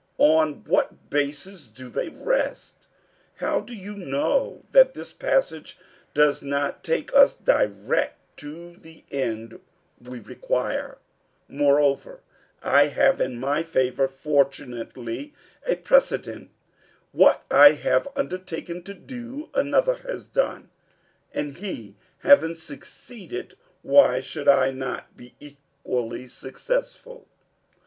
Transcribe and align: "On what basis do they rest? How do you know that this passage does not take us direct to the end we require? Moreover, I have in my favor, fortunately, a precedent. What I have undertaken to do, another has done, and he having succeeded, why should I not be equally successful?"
"On 0.17 0.63
what 0.63 1.11
basis 1.11 1.67
do 1.67 1.87
they 1.87 2.09
rest? 2.09 2.87
How 3.35 3.59
do 3.59 3.75
you 3.75 3.95
know 3.95 4.65
that 4.71 4.95
this 4.95 5.13
passage 5.13 5.77
does 6.15 6.41
not 6.41 6.83
take 6.83 7.13
us 7.13 7.35
direct 7.35 8.17
to 8.37 8.77
the 8.77 9.03
end 9.11 9.59
we 10.01 10.19
require? 10.19 10.97
Moreover, 11.47 12.21
I 12.63 12.87
have 12.87 13.21
in 13.21 13.39
my 13.39 13.61
favor, 13.61 14.07
fortunately, 14.07 15.35
a 15.67 15.75
precedent. 15.75 16.49
What 17.11 17.43
I 17.51 17.73
have 17.73 18.07
undertaken 18.15 18.81
to 18.85 18.95
do, 18.95 19.49
another 19.53 19.97
has 19.97 20.25
done, 20.25 20.71
and 21.31 21.57
he 21.57 21.95
having 22.23 22.55
succeeded, 22.55 23.55
why 23.83 24.19
should 24.19 24.47
I 24.47 24.71
not 24.71 25.15
be 25.15 25.35
equally 25.39 26.27
successful?" 26.27 27.27